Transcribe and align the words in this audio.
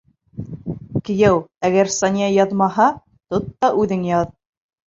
Кейәү, 1.09 1.37
әгәр 1.69 1.91
Сания 1.97 2.31
яҙмаһа, 2.39 2.89
тот 3.35 3.55
та 3.59 3.73
үҙең 3.85 4.09
яҙ. 4.13 4.35